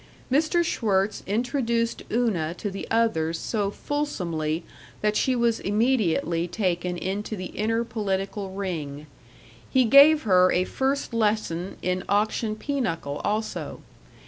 [0.31, 0.63] Mr.
[0.65, 4.63] Schwirtz introduced Una to the others so fulsomely
[5.01, 9.05] that she was immediately taken into the inner political ring.
[9.69, 13.81] He gave her a first lesson in auction pinochle also.